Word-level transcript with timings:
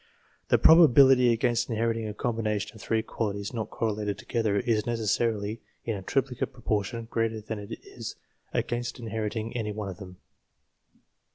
The 0.47 0.57
proba 0.57 0.87
bility 0.91 1.31
against 1.31 1.69
inheriting 1.69 2.07
a 2.07 2.15
combination 2.15 2.73
of 2.73 2.81
three 2.81 3.03
qualities 3.03 3.53
not 3.53 3.69
correlated 3.69 4.17
together, 4.17 4.57
is 4.57 4.83
necessarily 4.87 5.61
in 5.85 5.95
a 5.95 6.01
triplicate 6.01 6.53
pro 6.53 6.63
portion 6.63 7.05
greater 7.05 7.39
than 7.39 7.59
it 7.59 7.73
is 7.85 8.15
against 8.51 8.97
inheriting 8.97 9.55
any 9.55 9.71
one 9.71 9.89
of 9.89 9.97
them. 9.97 10.17